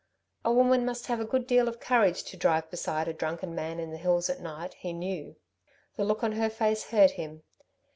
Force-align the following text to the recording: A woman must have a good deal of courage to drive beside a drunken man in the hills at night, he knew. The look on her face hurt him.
A 0.43 0.51
woman 0.51 0.83
must 0.83 1.05
have 1.05 1.19
a 1.19 1.25
good 1.25 1.45
deal 1.45 1.67
of 1.67 1.79
courage 1.79 2.23
to 2.23 2.35
drive 2.35 2.71
beside 2.71 3.07
a 3.07 3.13
drunken 3.13 3.53
man 3.53 3.79
in 3.79 3.91
the 3.91 3.99
hills 3.99 4.31
at 4.31 4.41
night, 4.41 4.73
he 4.79 4.93
knew. 4.93 5.35
The 5.95 6.03
look 6.03 6.23
on 6.23 6.31
her 6.31 6.49
face 6.49 6.85
hurt 6.85 7.11
him. 7.11 7.43